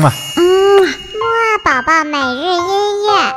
[0.00, 0.10] 嘛。
[0.36, 0.42] 嗯，
[0.82, 3.34] 木二宝宝每日音乐。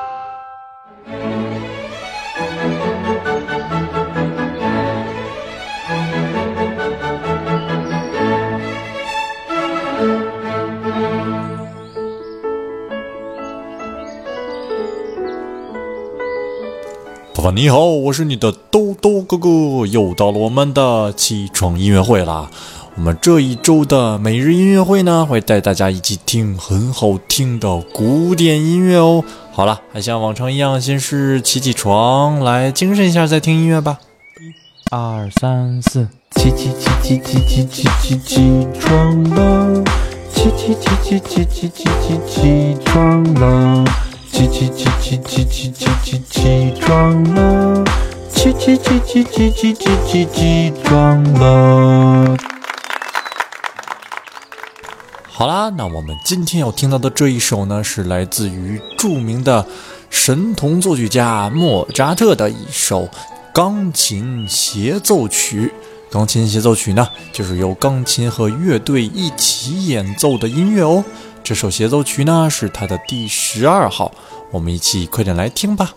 [17.36, 19.50] 爸爸你好，我是你的兜兜哥哥，
[19.86, 22.50] 又到了我们的起床音乐会啦。
[22.96, 29.24] 我们这一周的每日音乐会呢，会带大家一起听很好听的古典音乐哦。
[29.52, 33.98] 好了，还像往常一样，先是起起床，来精神一下，再听音乐吧。
[34.40, 34.54] 一、
[34.96, 39.84] 二、三、四，起起起起起起起起起床了，
[40.32, 43.84] 起起起起起起起起起床了，
[44.32, 47.84] 起起起起起起起起起床了，
[48.32, 52.38] 起起起起起起起起起床了。
[55.36, 59.66] 好啦，那我们今天要听到的这一首呢，是来自于著名的
[60.12, 63.10] 神童作曲家莫扎特的一首
[63.52, 65.74] 钢琴协奏曲。
[66.12, 71.04] 钢琴协奏曲呢，就是由钢琴和乐队一起演奏的音乐哦。
[71.44, 74.12] 这首协奏曲呢，是他的第十二号，
[74.52, 75.96] 我们一起快点来听吧。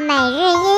[0.00, 0.75] 每日一